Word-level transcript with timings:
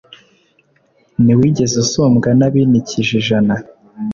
Ntiwigeze 1.23 1.75
usumbwa 1.83 2.29
N’abinikije 2.37 3.11
ijana. 3.21 3.55